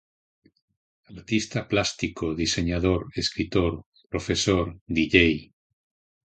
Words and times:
Artista 1.13 1.59
plástico, 1.71 2.25
diseñador, 2.41 3.01
escritor, 3.21 3.71
profesor, 4.13 4.65
dj. 4.95 5.15